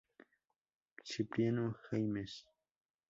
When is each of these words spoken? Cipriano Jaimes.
Cipriano 1.07 1.77
Jaimes. 1.91 2.33